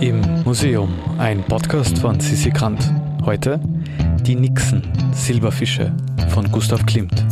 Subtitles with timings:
[0.00, 2.92] Im Museum, ein Podcast von Sissi Grant.
[3.24, 3.58] Heute
[4.22, 4.82] die Nixen,
[5.12, 5.96] Silberfische
[6.28, 7.24] von Gustav Klimt.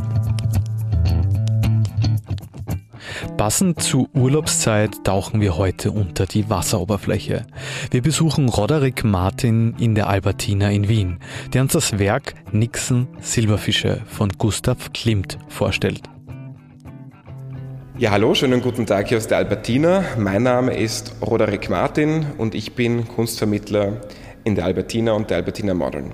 [3.37, 7.46] Passend zur Urlaubszeit tauchen wir heute unter die Wasseroberfläche.
[7.90, 11.18] Wir besuchen Roderick Martin in der Albertina in Wien,
[11.52, 16.13] der uns das Werk Nixen Silberfische von Gustav Klimt vorstellt.
[17.96, 20.02] Ja, hallo, schönen guten Tag hier aus der Albertina.
[20.18, 24.00] Mein Name ist Roderick Martin und ich bin Kunstvermittler
[24.42, 26.12] in der Albertina und der Albertina Modern.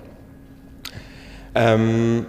[1.55, 2.27] Ähm,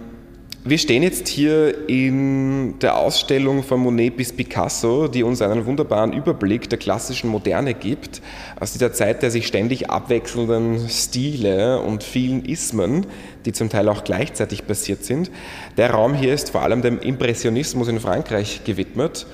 [0.64, 6.12] wir stehen jetzt hier in der Ausstellung von Monet bis Picasso, die uns einen wunderbaren
[6.12, 8.22] Überblick der klassischen Moderne gibt,
[8.60, 13.06] aus dieser Zeit der sich ständig abwechselnden Stile und vielen Ismen,
[13.44, 15.32] die zum Teil auch gleichzeitig passiert sind.
[15.76, 19.26] Der Raum hier ist vor allem dem Impressionismus in Frankreich gewidmet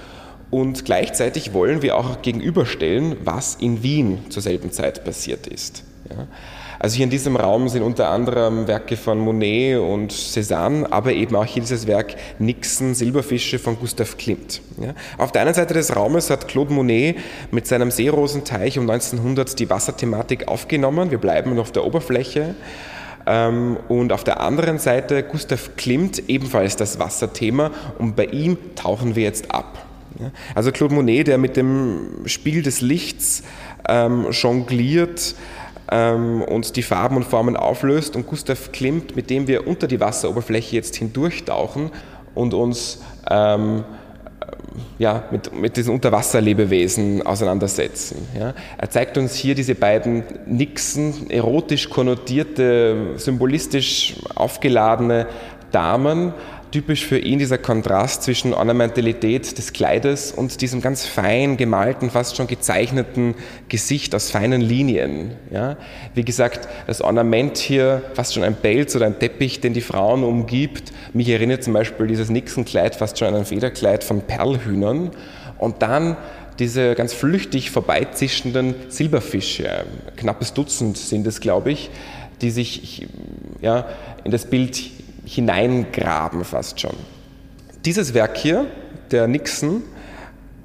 [0.50, 5.84] und gleichzeitig wollen wir auch gegenüberstellen, was in Wien zur selben Zeit passiert ist.
[6.08, 6.26] Ja.
[6.78, 11.34] Also hier in diesem Raum sind unter anderem Werke von Monet und Cézanne, aber eben
[11.34, 14.60] auch hier dieses Werk Nixon, Silberfische von Gustav Klimt.
[14.80, 14.94] Ja.
[15.16, 17.16] Auf der einen Seite des Raumes hat Claude Monet
[17.50, 21.10] mit seinem Seerosenteich um 1900 die Wasserthematik aufgenommen.
[21.10, 22.54] Wir bleiben auf der Oberfläche.
[23.26, 27.72] Ähm, und auf der anderen Seite Gustav Klimt, ebenfalls das Wasserthema.
[27.98, 29.84] Und bei ihm tauchen wir jetzt ab.
[30.54, 33.42] Also Claude Monet, der mit dem Spiel des Lichts
[33.88, 35.34] ähm, jongliert,
[35.90, 40.00] ähm, und die Farben und Formen auflöst und Gustav Klimt, mit dem wir unter die
[40.00, 41.90] Wasseroberfläche jetzt hindurchtauchen
[42.34, 43.84] und uns ähm,
[44.98, 48.26] ja, mit, mit diesen Unterwasserlebewesen auseinandersetzen.
[48.38, 48.54] Ja.
[48.76, 55.26] Er zeigt uns hier diese beiden Nixen, erotisch konnotierte, symbolistisch aufgeladene
[55.70, 56.32] Damen,
[56.70, 62.36] typisch für ihn dieser Kontrast zwischen Ornamentalität des Kleides und diesem ganz fein gemalten, fast
[62.36, 63.34] schon gezeichneten
[63.68, 65.32] Gesicht aus feinen Linien.
[65.50, 65.76] Ja?
[66.14, 70.24] Wie gesagt, das Ornament hier fast schon ein Pelz oder ein Teppich, den die Frauen
[70.24, 70.92] umgibt.
[71.12, 75.10] Mich erinnert zum Beispiel dieses Nixenkleid fast schon an ein Federkleid von Perlhühnern.
[75.58, 76.16] Und dann
[76.58, 79.84] diese ganz flüchtig vorbeizischenden Silberfische,
[80.16, 81.90] knappes Dutzend sind es, glaube ich,
[82.40, 83.06] die sich
[83.60, 83.86] ja,
[84.24, 84.97] in das Bild
[85.28, 86.96] hineingraben fast schon.
[87.84, 88.66] Dieses Werk hier,
[89.10, 89.82] der Nixon,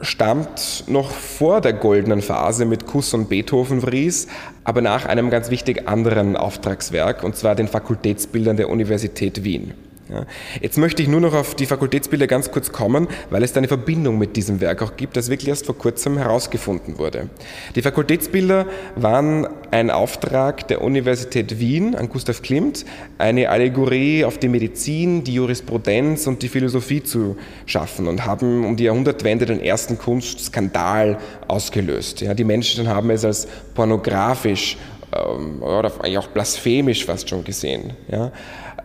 [0.01, 4.27] stammt noch vor der goldenen Phase mit Kuss und Beethoven-Vries,
[4.63, 9.73] aber nach einem ganz wichtig anderen Auftragswerk, und zwar den Fakultätsbildern der Universität Wien.
[10.09, 10.25] Ja.
[10.61, 13.69] Jetzt möchte ich nur noch auf die Fakultätsbilder ganz kurz kommen, weil es da eine
[13.69, 17.29] Verbindung mit diesem Werk auch gibt, das wirklich erst vor kurzem herausgefunden wurde.
[17.75, 18.65] Die Fakultätsbilder
[18.95, 22.85] waren ein Auftrag der Universität Wien an Gustav Klimt,
[23.17, 28.75] eine Allegorie auf die Medizin, die Jurisprudenz und die Philosophie zu schaffen und haben um
[28.75, 32.19] die Jahrhundertwende den ersten Kunstskandal ausgelöst.
[32.19, 34.77] Ja, die Menschen haben es als pornografisch
[35.15, 37.93] ähm, oder auch blasphemisch fast schon gesehen.
[38.09, 38.31] Ja.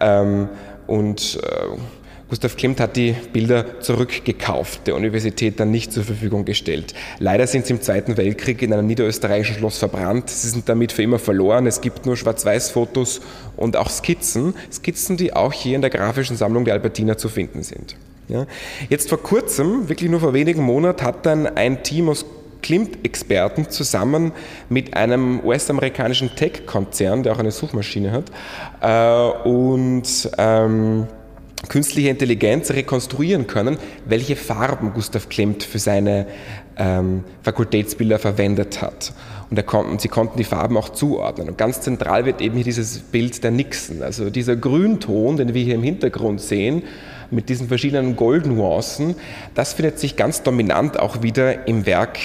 [0.01, 0.49] Ähm,
[0.89, 1.79] und äh,
[2.29, 6.93] Gustav Klimt hat die Bilder zurückgekauft, der Universität dann nicht zur Verfügung gestellt.
[7.19, 10.29] Leider sind sie im Zweiten Weltkrieg in einem niederösterreichischen Schloss verbrannt.
[10.29, 11.67] Sie sind damit für immer verloren.
[11.67, 13.23] Es gibt nur Schwarz-Weiß-Fotos
[13.57, 14.53] und auch Skizzen.
[14.71, 17.97] Skizzen, die auch hier in der grafischen Sammlung der Albertina zu finden sind.
[18.29, 18.47] Ja.
[18.91, 22.27] Jetzt vor kurzem, wirklich nur vor wenigen Monaten, hat dann ein Team aus
[22.63, 24.33] Klimt-Experten zusammen
[24.69, 28.31] mit einem US-amerikanischen Tech-Konzern, der auch eine Suchmaschine hat,
[28.81, 31.07] äh, und ähm,
[31.69, 36.27] künstliche Intelligenz rekonstruieren können, welche Farben Gustav Klimt für seine
[36.77, 39.13] ähm, Fakultätsbilder verwendet hat.
[39.51, 41.49] Und, kon sie konnten die Farben auch zuordnen.
[41.49, 45.65] Und ganz zentral wird eben hier dieses Bild der Nixon, also dieser Grünton, den wir
[45.65, 46.83] hier im Hintergrund sehen,
[47.31, 49.15] mit diesen verschiedenen Goldnuancen,
[49.55, 52.19] das findet sich ganz dominant auch wieder im Werk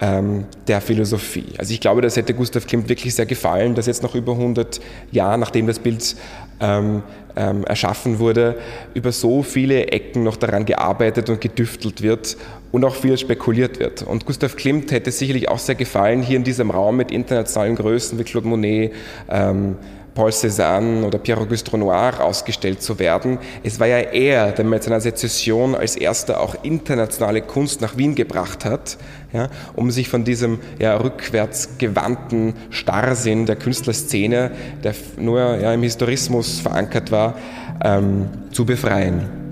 [0.00, 1.54] ähm, der Philosophie.
[1.58, 4.80] Also ich glaube, das hätte Gustav Klimt wirklich sehr gefallen, dass jetzt noch über 100
[5.12, 6.16] Jahre, nachdem das Bild
[6.60, 7.02] ähm,
[7.36, 8.56] ähm, erschaffen wurde,
[8.94, 12.36] über so viele Ecken noch daran gearbeitet und gedüftelt wird
[12.72, 14.02] und auch viel spekuliert wird.
[14.02, 18.18] Und Gustav Klimt hätte sicherlich auch sehr gefallen, hier in diesem Raum mit internationalen Größen
[18.18, 18.92] wie Claude Monet,
[19.28, 19.76] ähm,
[20.14, 23.38] Paul Cézanne oder Pierre-Auguste Renoir ausgestellt zu werden.
[23.62, 28.14] Es war ja er, der mit seiner Sezession als erster auch internationale Kunst nach Wien
[28.14, 28.96] gebracht hat,
[29.32, 34.52] ja, um sich von diesem ja, rückwärts gewandten Starrsinn der Künstlerszene,
[34.82, 37.34] der nur ja, im Historismus verankert war,
[37.82, 39.43] ähm, zu befreien.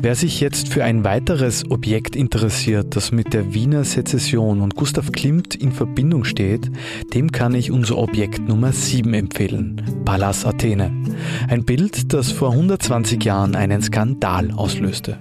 [0.00, 5.12] Wer sich jetzt für ein weiteres Objekt interessiert, das mit der Wiener Sezession und Gustav
[5.12, 6.70] Klimt in Verbindung steht,
[7.14, 10.92] dem kann ich unser Objekt Nummer 7 empfehlen, Pallas Athene.
[11.48, 15.18] Ein Bild, das vor 120 Jahren einen Skandal auslöste.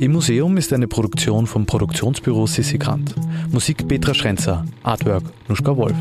[0.00, 3.14] Im Museum ist eine Produktion vom Produktionsbüro Sissi Grant.
[3.50, 5.96] Musik Petra Schrenzer, Artwork Nuschka Wolf.